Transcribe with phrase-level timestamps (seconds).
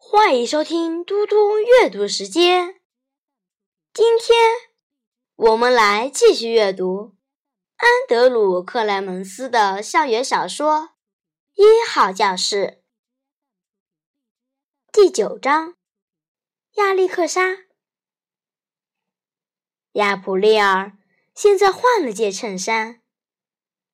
[0.00, 2.80] 欢迎收听嘟嘟阅读时间。
[3.92, 4.38] 今天
[5.34, 7.16] 我们来继续阅读
[7.76, 10.80] 安德鲁·克莱门斯的校园小说
[11.54, 12.80] 《一号教室》
[14.92, 15.72] 第九章
[16.74, 17.50] 《亚历克莎》。
[19.92, 20.96] 亚普利尔
[21.34, 23.02] 现在换了件衬衫，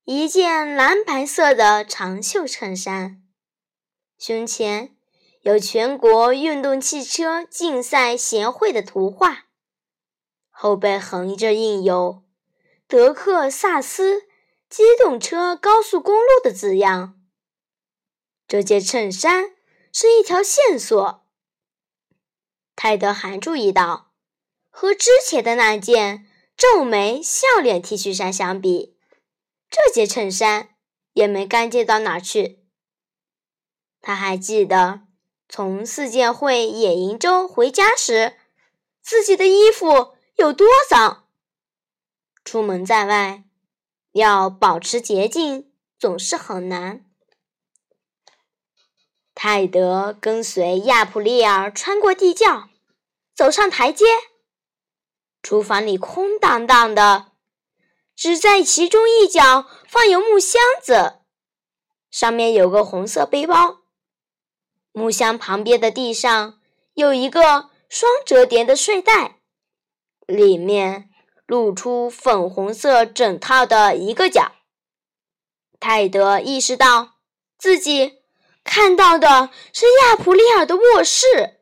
[0.04, 3.22] 一件蓝白色的长袖衬衫，
[4.18, 4.93] 胸前。
[5.44, 9.44] 有全国运动汽车竞赛协会的图画，
[10.48, 12.24] 后背横着印有
[12.88, 14.22] “德克萨斯
[14.70, 17.20] 机动车高速公路”的字样。
[18.48, 19.54] 这件衬衫
[19.92, 21.26] 是一条线索。
[22.74, 24.14] 泰德还注意到，
[24.70, 26.26] 和之前的那件
[26.56, 28.96] 皱眉笑脸 T 恤衫相比，
[29.68, 30.70] 这件衬衫
[31.12, 32.64] 也没干净到哪去。
[34.00, 35.03] 他还记得。
[35.56, 38.36] 从四件会野营中回家时，
[39.00, 41.28] 自己的衣服有多脏。
[42.44, 43.44] 出门在外，
[44.10, 47.04] 要保持洁净总是很难。
[49.32, 52.68] 泰德跟随亚普利尔穿过地窖，
[53.32, 54.06] 走上台阶。
[55.40, 57.26] 厨房里空荡荡的，
[58.16, 61.20] 只在其中一角放有木箱子，
[62.10, 63.83] 上面有个红色背包。
[64.96, 66.60] 木箱旁边的地上
[66.94, 69.40] 有一个双折叠的睡袋，
[70.24, 71.10] 里面
[71.46, 74.52] 露出粉红色枕套的一个角。
[75.80, 77.16] 泰德意识到
[77.58, 78.20] 自己
[78.62, 81.60] 看到的是亚普利尔的卧室，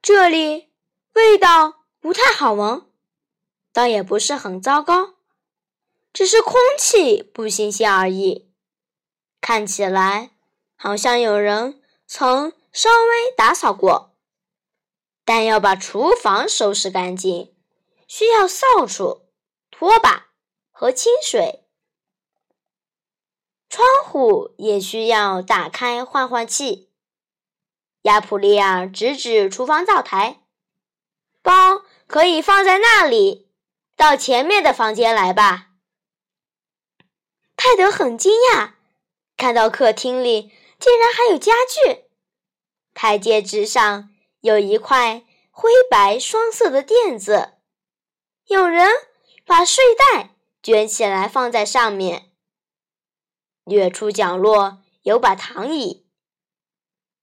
[0.00, 0.70] 这里
[1.12, 2.86] 味道不太好闻，
[3.70, 5.16] 倒也不是很糟糕，
[6.10, 8.50] 只是空气不新鲜而已。
[9.42, 10.30] 看起来。
[10.76, 14.14] 好像有人曾稍微打扫过，
[15.24, 17.54] 但要把厨房收拾干净，
[18.06, 19.26] 需要扫帚、
[19.70, 20.28] 拖把
[20.70, 21.64] 和清水。
[23.68, 26.90] 窗户也需要打开换换气。
[28.02, 30.42] 亚普利亚指指厨房灶台，
[31.42, 33.48] 包可以放在那里，
[33.96, 35.70] 到前面的房间来吧。
[37.56, 38.72] 泰德很惊讶，
[39.36, 40.52] 看到客厅里。
[40.84, 42.04] 竟然还有家具，
[42.92, 47.54] 台阶之上有一块灰白双色的垫子，
[48.48, 48.90] 有人
[49.46, 52.32] 把睡袋卷起来放在上面。
[53.64, 56.06] 月出角落有把躺椅，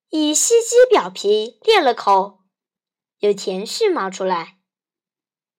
[0.09, 2.39] 以细鸡表皮裂了口，
[3.19, 4.57] 有甜絮冒出来。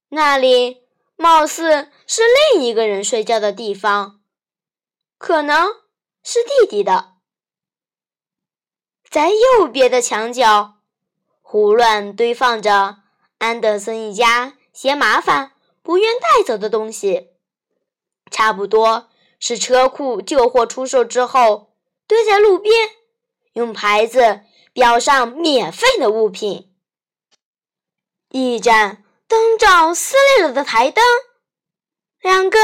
[0.08, 4.20] 那里貌似是另一个人睡觉的地方，
[5.18, 5.68] 可能
[6.24, 7.11] 是弟弟的。
[9.12, 10.76] 在右边的墙角，
[11.42, 13.00] 胡乱堆放着
[13.36, 15.52] 安德森一家嫌麻烦
[15.82, 17.28] 不愿带走的东西，
[18.30, 21.74] 差不多是车库旧货出售之后
[22.06, 22.72] 堆在路边，
[23.52, 24.40] 用牌子
[24.72, 26.72] 标上免费的物品。
[28.30, 31.04] 一盏灯罩撕裂了的台灯，
[32.22, 32.58] 两个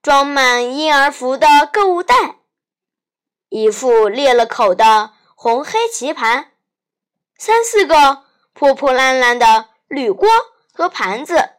[0.00, 2.38] 装满婴儿服的购物袋，
[3.50, 5.12] 一副裂了口的。
[5.44, 6.52] 红黑棋盘，
[7.36, 10.28] 三四个破破烂烂的铝锅
[10.72, 11.56] 和盘子，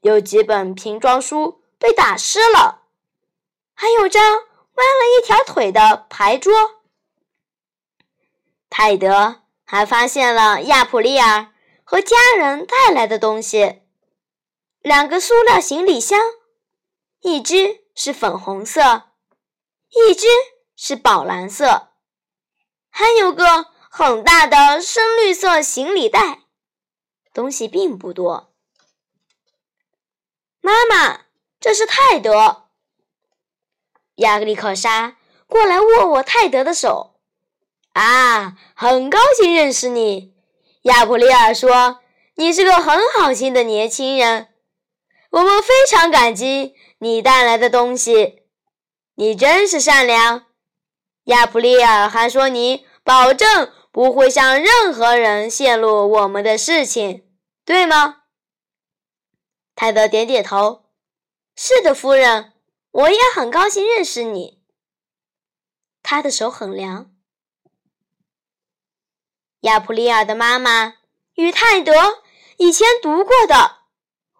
[0.00, 2.82] 有几本瓶装书被打湿了，
[3.74, 6.54] 还有张弯了一条腿的牌桌。
[8.70, 11.52] 泰德还发现了亚普利尔
[11.82, 13.82] 和家人带来的东西：
[14.78, 16.20] 两个塑料行李箱，
[17.22, 19.10] 一只是粉红色，
[19.88, 20.28] 一只
[20.76, 21.88] 是宝蓝色。
[22.94, 26.40] 还有个很大的深绿色行李袋，
[27.32, 28.52] 东西并不多。
[30.60, 31.22] 妈妈，
[31.58, 32.68] 这是泰德。
[34.16, 35.16] 亚历克莎
[35.46, 37.14] 过来握握泰德的手。
[37.94, 40.34] 啊，很高兴认识你。
[40.82, 42.00] 亚普利尔说
[42.36, 44.48] ：“你是个很好心的年轻人，
[45.30, 48.42] 我们非常感激你带来的东西。
[49.14, 50.46] 你真是善良。”
[51.24, 57.24] 亚普利尔还说：“你保证不会向任何人泄露我们的事情，
[57.64, 58.22] 对吗？”
[59.76, 60.86] 泰德点点头
[61.56, 62.52] ：“是的，夫人，
[62.90, 64.60] 我也很高兴认识你。”
[66.02, 67.10] 他的手很凉。
[69.60, 70.94] 亚普利尔的妈妈
[71.34, 71.92] 与泰德
[72.56, 73.76] 以前读过的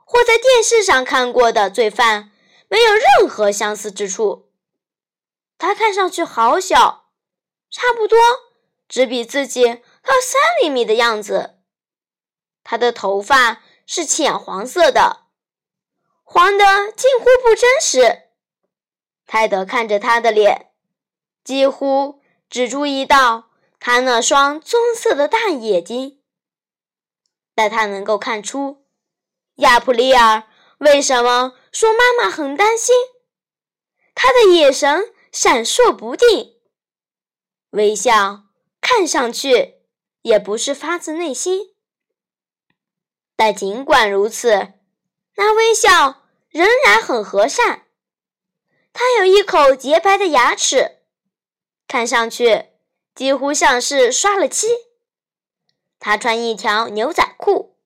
[0.04, 2.32] 或在电视上看过的罪犯
[2.68, 4.51] 没有任何相似之处。
[5.62, 7.12] 他看上去好小，
[7.70, 8.18] 差不多
[8.88, 9.64] 只比自己
[10.02, 11.60] 高三厘米的样子。
[12.64, 15.28] 他的头发是浅黄色的，
[16.24, 18.22] 黄的近乎不真实。
[19.24, 20.72] 泰德看着他的脸，
[21.44, 22.20] 几乎
[22.50, 26.20] 只注意到他那双棕色的大眼睛。
[27.54, 28.84] 但他能够看出，
[29.58, 30.42] 亚普利尔
[30.78, 32.96] 为什么说妈妈很担心。
[34.12, 36.60] 他的眼神闪烁不定，
[37.70, 38.44] 微笑
[38.82, 39.76] 看上去
[40.20, 41.74] 也不是发自内心。
[43.34, 44.74] 但尽管如此，
[45.36, 47.86] 那微笑仍然很和善。
[48.92, 50.98] 他有一口洁白的牙齿，
[51.88, 52.66] 看上去
[53.14, 54.66] 几乎像是刷了漆。
[55.98, 57.78] 他穿一条牛仔裤，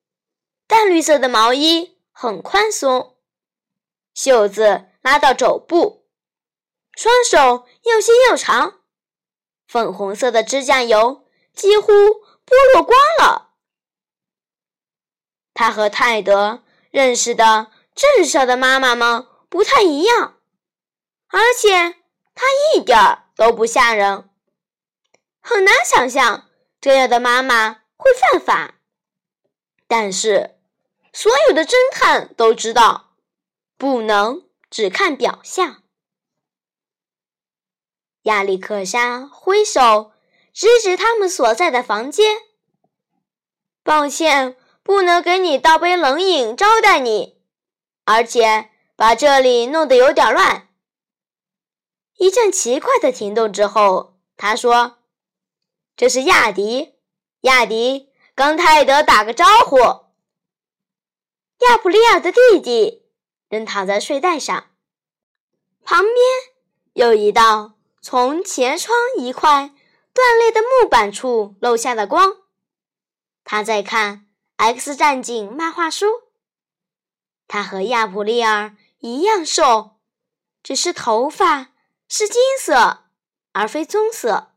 [0.66, 3.16] 淡绿色的毛衣很宽松，
[4.12, 6.05] 袖子拉到肘部，
[6.96, 8.81] 双手又细又长，
[9.69, 13.50] 粉红色的指甲油几乎剥落光了。
[15.54, 20.40] 他和泰德认识的镇上的妈妈们不太一样，
[21.28, 21.94] 而且
[22.34, 24.28] 他一点儿都不吓人，
[25.40, 26.49] 很难想象
[26.81, 27.82] 这样的妈妈。
[27.99, 28.75] 会犯法，
[29.88, 30.60] 但是
[31.14, 33.16] 所有的侦探都知道，
[33.78, 35.82] 不能只看表象。
[38.26, 40.12] 亚历克莎挥手
[40.52, 42.37] 指指他们所在的房间。
[43.82, 47.40] 抱歉，不能给你倒杯冷饮招待你，
[48.05, 50.69] 而且把这里弄得有点乱。
[52.17, 54.99] 一阵奇怪的停动之后，他说
[55.96, 56.94] ：“这是亚迪。”
[57.43, 59.78] 亚迪跟泰德打个招呼。
[59.78, 63.06] 亚普利尔的弟弟
[63.49, 64.70] 仍躺在睡袋上，
[65.84, 66.14] 旁边
[66.94, 67.75] 有一道
[68.08, 69.74] 从前窗一块
[70.12, 72.36] 断裂的木板处漏下的光。
[73.42, 74.28] 他在看
[74.76, 76.06] 《X 战警》漫画书。
[77.48, 79.98] 他和亚普利尔一样瘦，
[80.62, 81.72] 只是头发
[82.08, 83.08] 是金色
[83.50, 84.52] 而非棕色。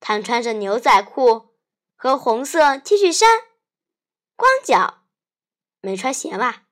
[0.00, 1.54] 他穿着牛仔裤。
[1.94, 3.28] 和红色 T 恤衫，
[4.34, 5.04] 光脚，
[5.80, 6.64] 没穿鞋袜。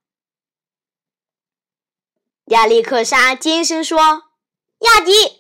[2.47, 4.33] 亚历克莎尖声说
[4.81, 5.40] ：“亚迪，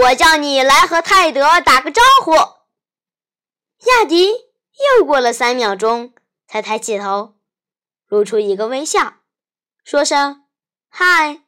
[0.00, 2.32] 我叫你来和泰德打个招呼。”
[3.88, 4.30] 亚迪
[4.98, 6.12] 又过了三秒钟，
[6.46, 7.36] 才抬起头，
[8.06, 9.14] 露出一个微笑，
[9.84, 10.44] 说声
[10.88, 11.42] “嗨”，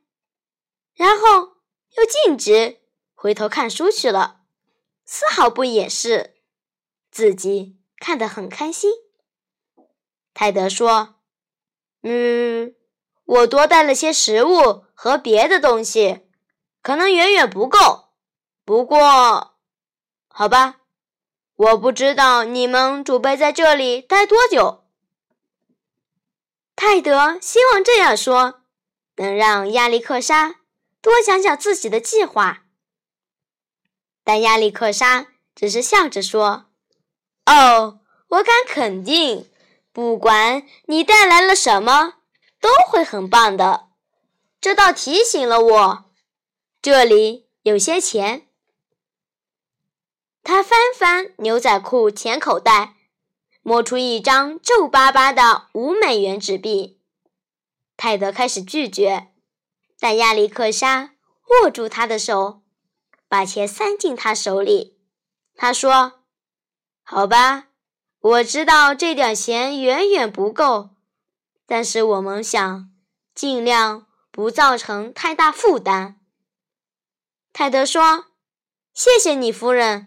[0.94, 1.56] 然后
[1.96, 2.80] 又径直
[3.14, 4.42] 回头看书去了，
[5.04, 6.36] 丝毫不掩饰
[7.10, 7.76] 自己。
[8.02, 8.90] 看得很开心，
[10.32, 11.16] 泰德说
[12.02, 12.74] ：“嗯，
[13.26, 16.26] 我多带了些食物和别的东西，
[16.80, 18.09] 可能远远不够。
[18.70, 19.56] 不过，
[20.28, 20.76] 好吧，
[21.56, 24.84] 我不知道你们准备在这里待多久。”
[26.76, 28.62] 泰德希望这样说
[29.16, 30.60] 能让亚历克莎
[31.02, 32.62] 多想想自己的计划，
[34.22, 35.26] 但亚历克莎
[35.56, 36.66] 只是笑着说。
[37.46, 39.50] 哦，我敢肯定，
[39.92, 42.18] 不管你带来了什么，
[42.60, 43.88] 都会很棒的。
[44.60, 46.04] 这倒提醒了我，
[46.80, 48.46] 这里有些钱。
[50.42, 52.96] 他翻翻牛仔裤前口袋，
[53.62, 57.00] 摸出一张皱巴巴的五美元纸币。
[57.96, 59.28] 泰德开始拒绝，
[59.98, 61.12] 但亚历克莎
[61.62, 62.62] 握住他的手，
[63.28, 64.98] 把钱塞进他手里。
[65.54, 66.14] 他说。
[67.02, 67.66] 好吧，
[68.20, 70.90] 我知道这点钱远远不够，
[71.66, 72.88] 但是我们想
[73.34, 76.20] 尽量不造成太大负担。
[77.52, 78.26] 泰德说
[78.94, 80.06] ：“谢谢你，夫人。”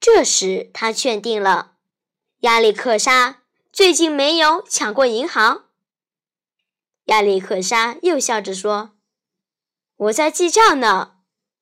[0.00, 1.76] 这时他确定了，
[2.40, 5.66] 亚历克莎最近没有抢过银行。
[7.04, 8.96] 亚历克莎又笑着说
[9.96, 11.16] ：“我在记账呢，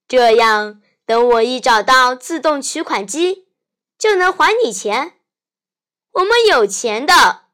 [0.07, 3.45] 这样等我一找到自动取款机。”
[3.99, 5.21] 就能还你钱，
[6.11, 7.47] 我们有钱的，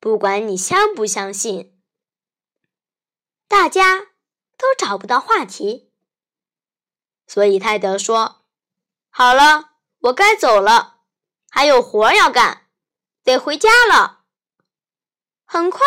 [0.00, 1.78] 不管你相不相信。
[3.46, 3.98] 大家
[4.56, 5.90] 都找不到话题，
[7.26, 8.46] 所以泰德说
[9.10, 9.73] ：“好了，
[10.04, 10.96] 我该走了，
[11.50, 12.66] 还有活要干，
[13.22, 14.20] 得回家了。”
[15.46, 15.80] 很快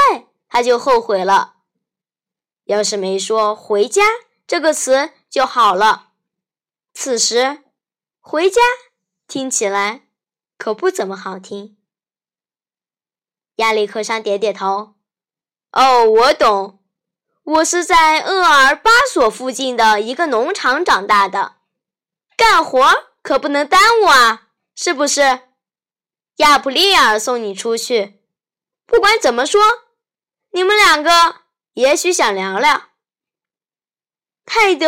[0.48, 1.56] 他就后悔了，
[2.66, 4.04] 要是没说“回家”
[4.48, 6.12] 这个词就好了。
[6.94, 7.64] 此时，
[8.20, 8.62] 回家。
[9.28, 10.08] 听起来
[10.58, 11.78] 可不怎么好听。
[13.58, 14.96] 亚历克山点点头。
[15.74, 16.82] 哦，我懂。
[17.44, 21.58] 我是在厄尔巴索附近的一个农场长大的。
[22.38, 25.42] 干活可不能耽误啊，是不是？
[26.38, 28.24] 亚普利尔送你出去。
[28.86, 29.62] 不管怎么说，
[30.52, 31.42] 你们两个
[31.74, 32.84] 也许想聊聊。
[34.46, 34.88] 泰德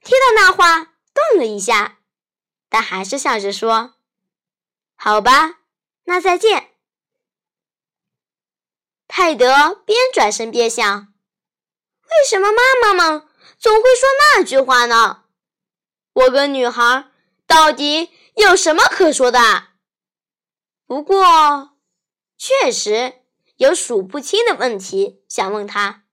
[0.00, 1.98] 听到那话，顿了一下，
[2.68, 3.94] 但还是笑着说
[4.94, 5.58] ：“好吧，
[6.04, 6.70] 那再见。”
[9.08, 11.12] 泰德边转身边想
[12.06, 15.24] ：“为什么妈妈们总会说那句话呢？
[16.12, 17.08] 我跟女孩
[17.46, 19.68] 到底有什么可说的？”
[20.86, 21.76] 不过，
[22.36, 23.22] 确实
[23.56, 26.04] 有数不清的问题想问他。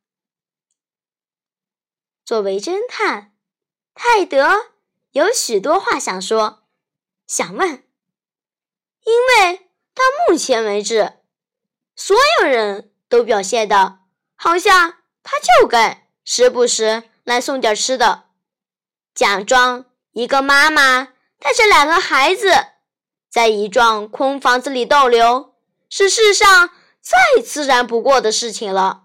[2.24, 3.36] 作为侦探，
[3.94, 4.74] 泰德
[5.12, 6.68] 有许多话想说、
[7.26, 7.84] 想问，
[9.04, 11.20] 因为到目前为止，
[11.96, 14.00] 所有人都表现的
[14.36, 18.30] 好像他就该时不时来送点吃的，
[19.14, 22.52] 假装一个妈妈带着两个孩子。
[23.30, 25.56] 在一幢空房子里逗留，
[25.88, 29.04] 是世上再自然不过的事情了。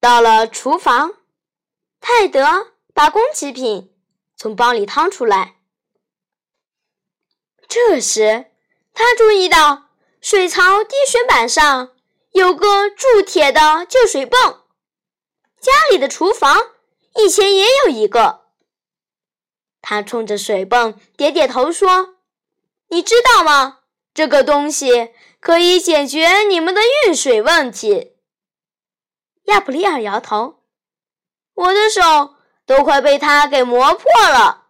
[0.00, 1.14] 到了厨房，
[2.00, 3.94] 泰德把工器品
[4.34, 5.56] 从包里掏出来。
[7.68, 8.50] 这时，
[8.94, 9.90] 他注意到
[10.22, 11.94] 水槽滴水板上
[12.30, 14.62] 有个铸铁的旧水泵，
[15.60, 16.70] 家里的厨房
[17.16, 18.43] 以前也有一个。
[19.86, 22.14] 他冲着水泵点点头说
[22.88, 23.80] ：“你知道吗？
[24.14, 28.16] 这个东西可以解决你们的运水问题。”
[29.44, 30.62] 亚普利尔摇头
[31.52, 34.68] ：“我的手都快被它给磨破了，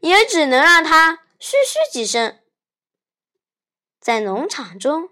[0.00, 2.38] 也只能让它嘘嘘几声。”
[3.98, 5.08] 在农场中，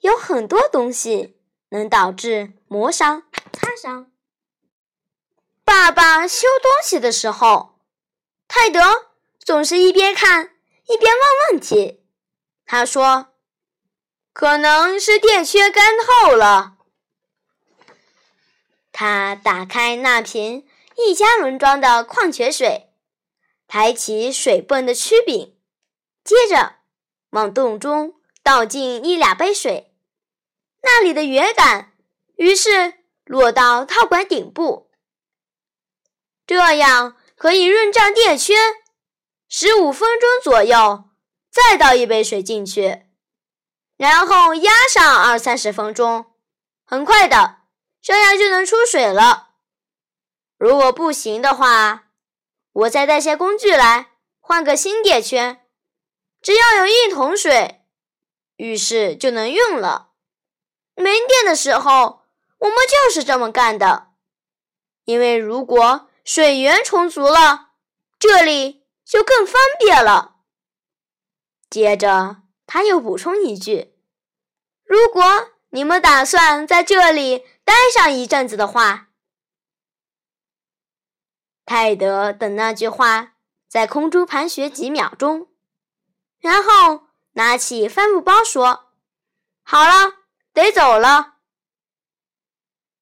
[0.00, 1.36] 有很多东西
[1.68, 4.10] 能导致磨伤、擦伤。
[5.62, 7.71] 爸爸修东西的时候。
[8.54, 8.80] 泰德
[9.38, 10.54] 总是一边看
[10.84, 12.04] 一边问问题。
[12.66, 13.32] 他说
[14.34, 16.76] ：“可能是电缺干透了。”
[18.92, 22.90] 他打开那瓶一加仑装的矿泉水，
[23.66, 25.58] 抬起水泵的曲柄，
[26.22, 26.76] 接着
[27.30, 29.94] 往洞中倒进一两杯水。
[30.82, 31.94] 那里的圆杆
[32.36, 34.90] 于是落到套管顶部，
[36.46, 37.16] 这样。
[37.42, 38.56] 可以润胀电圈，
[39.48, 41.10] 十五分钟左右，
[41.50, 43.06] 再倒一杯水进去，
[43.96, 46.36] 然后压上二三十分钟，
[46.84, 47.62] 很快的，
[48.00, 49.54] 这样就能出水了。
[50.56, 52.10] 如果不行的话，
[52.74, 55.66] 我再带些工具来换个新电圈。
[56.40, 57.80] 只要有一桶水，
[58.54, 60.12] 浴室就能用了。
[60.94, 62.22] 没电的时候，
[62.58, 64.12] 我们就是这么干的，
[65.06, 66.08] 因为如果。
[66.24, 67.72] 水源充足了，
[68.18, 70.36] 这里就更方便了。
[71.68, 73.94] 接着，他又补充一句
[74.84, 75.22] ：“如果
[75.70, 79.08] 你们打算在这里待上一阵子的话。”
[81.64, 83.34] 泰德等那句话
[83.66, 85.48] 在空中盘旋几秒钟，
[86.38, 88.92] 然后拿起帆布包说
[89.64, 90.18] ：“好了，
[90.52, 91.36] 得走了。”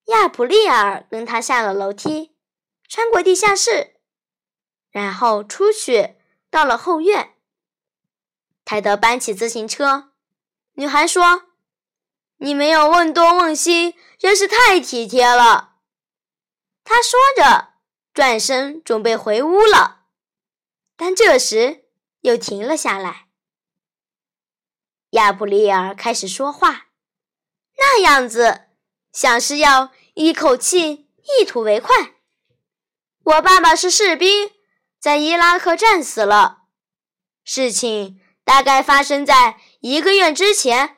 [0.07, 2.30] 亚普利尔跟他下了楼梯。
[2.91, 4.01] 穿过地下室，
[4.91, 6.17] 然后出去，
[6.51, 7.37] 到了后院。
[8.65, 10.13] 泰德搬起自行车。
[10.73, 11.53] 女孩说
[12.39, 15.77] ：“你没有问东问西，真是太体贴了。”
[16.83, 17.75] 他说着，
[18.13, 20.07] 转身准备回屋了，
[20.97, 21.85] 但这时
[22.23, 23.29] 又停了下来。
[25.11, 26.89] 亚普利尔开始说话，
[27.77, 28.63] 那样子
[29.13, 32.17] 像是要一口气一吐为快。
[33.25, 34.51] 我爸爸是士兵，
[34.99, 36.63] 在伊拉克战死了。
[37.45, 40.97] 事情大概发生在一个月之前。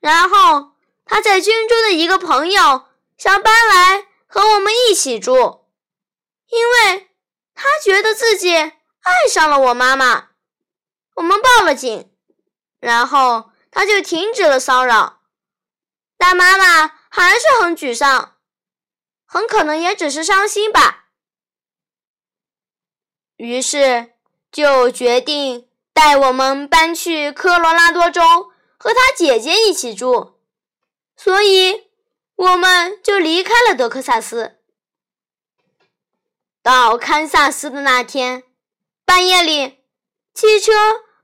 [0.00, 0.72] 然后
[1.04, 5.66] 他在军中的一个朋友想搬来和我们一起住，
[6.48, 7.10] 因为
[7.54, 10.30] 他觉得自己爱上了我妈妈。
[11.14, 12.10] 我们报了警，
[12.80, 15.20] 然后他就停止了骚扰。
[16.16, 18.36] 但妈妈还是很沮丧，
[19.26, 21.01] 很可能也只是伤心吧。
[23.42, 24.12] 于是
[24.52, 28.22] 就决定带我们搬去科罗拉多州
[28.78, 30.34] 和他姐姐一起住，
[31.16, 31.88] 所以
[32.36, 34.60] 我们就离开了德克萨斯。
[36.62, 38.44] 到堪萨斯的那天，
[39.04, 39.80] 半夜里
[40.32, 40.70] 汽车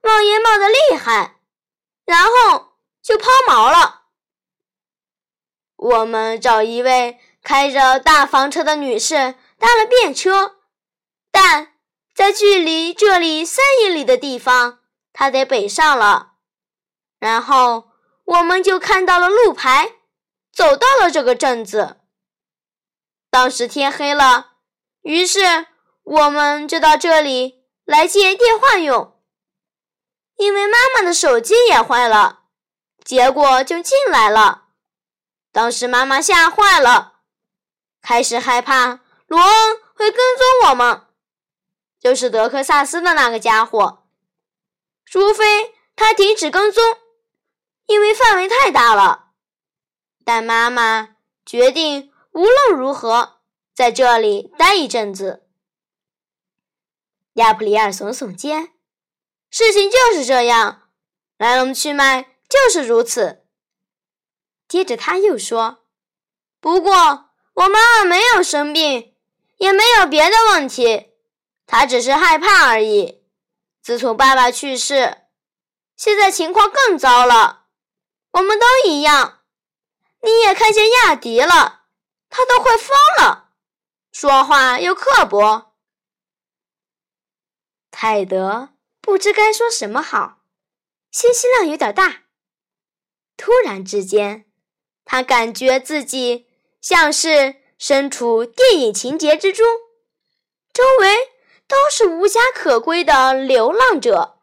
[0.03, 1.37] 冒烟冒得厉害，
[2.05, 4.07] 然后就抛锚了。
[5.77, 10.57] 我们找一位开着大房车的女士搭了便车，
[11.31, 11.75] 但。
[12.19, 14.81] 在距离这里三英里的地方，
[15.13, 16.33] 他得北上了。
[17.21, 17.93] 然后
[18.25, 19.93] 我们就看到了路牌，
[20.53, 22.01] 走到了这个镇子。
[23.31, 24.55] 当时天黑了，
[25.03, 25.69] 于是
[26.03, 29.17] 我们就到这里来接电话用，
[30.39, 32.47] 因为妈妈的手机也坏了，
[33.05, 34.65] 结果就进来了。
[35.53, 37.21] 当时妈妈吓坏了，
[38.03, 41.03] 开始害怕罗恩会跟踪我们，
[42.01, 44.07] 就是德克萨斯的那个家伙，
[45.05, 46.83] 除非他停止跟踪，
[47.87, 49.31] 因为范围太大了。
[50.25, 52.13] 但妈妈决定。
[52.33, 53.41] 无论如何，
[53.75, 55.49] 在这里待一阵子。
[57.33, 58.75] 亚普里尔耸耸肩，
[59.51, 60.83] 事情就是这样，
[61.37, 63.45] 来龙去脉就是如此。
[64.69, 65.79] 接着他又说
[66.61, 66.93] ：“不过
[67.55, 69.17] 我妈妈没有生病，
[69.57, 71.08] 也没有别的问题，
[71.69, 73.23] 他只是害怕而已。
[73.81, 75.19] 自从爸爸去世，
[75.95, 77.67] 现在情况更糟了。
[78.33, 79.43] 我们都一样。
[80.23, 81.77] 你也看见亚迪了。”
[82.31, 83.53] 他都快疯了，
[84.13, 85.75] 说话又刻薄。
[87.91, 90.43] 泰德不知该说什么好，
[91.11, 92.25] 信息量有点大。
[93.39, 94.45] 突然之间，
[95.07, 96.49] 他感觉自己
[96.83, 99.67] 像是身处电影情节之中，
[100.75, 101.17] 周围
[101.69, 104.41] 都是无家可归的流浪者，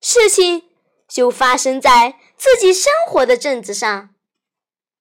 [0.00, 0.70] 事情
[1.08, 4.14] 就发生在自己生活的镇子上，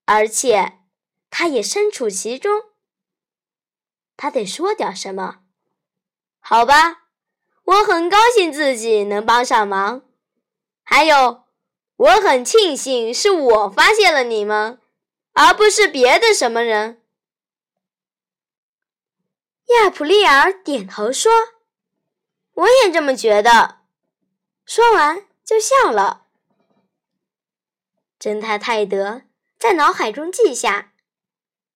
[0.06, 0.80] 而且。
[1.36, 2.66] 他也身处其中，
[4.16, 5.40] 他得说点什么，
[6.40, 7.06] 好吧？
[7.64, 10.04] 我很高兴自己能帮上忙，
[10.84, 11.46] 还有，
[11.96, 14.80] 我很庆幸是我发现了你们，
[15.34, 17.03] 而不是别的什么人。
[19.68, 21.32] 亚普利尔点头说
[22.54, 23.80] ：“我也这么觉得。”
[24.66, 26.28] 说完就笑了。
[28.20, 29.24] 侦探泰德
[29.58, 30.94] 在脑海中记下。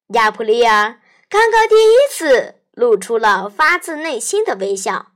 [0.09, 5.13] 亚普利尔刚刚第一次露出了发自内心的微笑。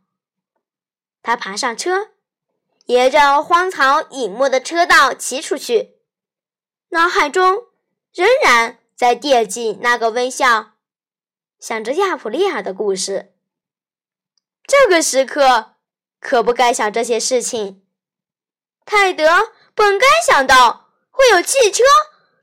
[1.21, 2.09] 他爬上车，
[2.87, 5.99] 沿着荒草隐没的车道骑出去，
[6.89, 7.67] 脑海中
[8.11, 10.70] 仍然在惦记那个微笑，
[11.61, 13.35] 想着亚普利尔的故事。
[14.65, 15.75] 这个时刻
[16.19, 17.85] 可不该想这些事情。
[18.83, 21.83] 泰德本该想到会有汽车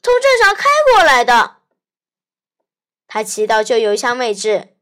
[0.01, 1.57] 从镇上开过来的。
[3.09, 4.77] 他骑到旧邮箱位置，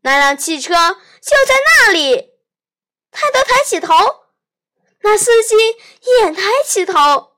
[0.00, 0.72] 那辆汽车
[1.20, 2.30] 就在那里。
[3.10, 3.94] 泰德抬起头，
[5.00, 5.54] 那司机
[6.20, 7.36] 也抬起头。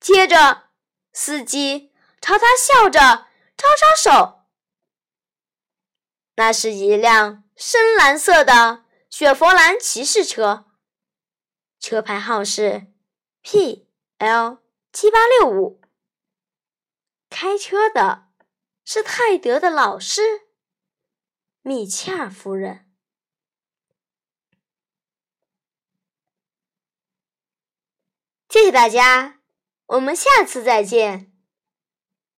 [0.00, 0.64] 接着，
[1.12, 4.37] 司机朝他笑着招招手。
[6.38, 10.66] 那是一辆深蓝色的雪佛兰骑士车，
[11.80, 12.92] 车牌号是
[13.42, 14.58] P L
[14.92, 15.80] 七八六五。
[17.28, 18.28] 开车的。
[18.84, 20.48] 是泰德的老师，
[21.60, 22.90] 米切尔夫人。
[28.48, 29.40] 谢谢大家，
[29.88, 31.27] 我们下次再见。